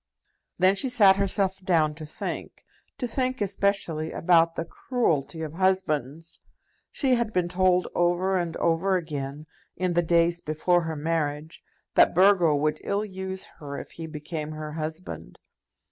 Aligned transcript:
Then 0.57 0.75
she 0.75 0.89
sat 0.89 1.17
herself 1.17 1.63
down 1.63 1.93
to 1.93 2.07
think, 2.07 2.63
to 2.97 3.07
think 3.07 3.39
especially 3.39 4.11
about 4.11 4.55
the 4.55 4.65
cruelty 4.65 5.43
of 5.43 5.53
husbands. 5.53 6.41
She 6.91 7.13
had 7.13 7.31
been 7.31 7.47
told 7.47 7.87
over 7.93 8.35
and 8.35 8.57
over 8.57 8.95
again, 8.95 9.45
in 9.75 9.93
the 9.93 10.01
days 10.01 10.41
before 10.41 10.81
her 10.85 10.95
marriage, 10.95 11.63
that 11.93 12.15
Burgo 12.15 12.55
would 12.55 12.79
ill 12.83 13.05
use 13.05 13.45
her 13.59 13.77
if 13.77 13.91
he 13.91 14.07
became 14.07 14.53
her 14.53 14.71
husband. 14.71 15.37